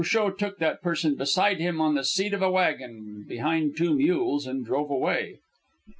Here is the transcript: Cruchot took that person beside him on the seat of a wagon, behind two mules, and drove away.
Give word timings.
Cruchot 0.03 0.39
took 0.39 0.57
that 0.57 0.81
person 0.81 1.13
beside 1.13 1.59
him 1.59 1.79
on 1.79 1.93
the 1.93 2.03
seat 2.03 2.33
of 2.33 2.41
a 2.41 2.49
wagon, 2.49 3.23
behind 3.27 3.77
two 3.77 3.93
mules, 3.93 4.47
and 4.47 4.65
drove 4.65 4.89
away. 4.89 5.41